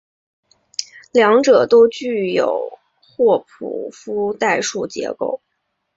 [1.11, 5.39] 两者都具有霍普夫代数结构。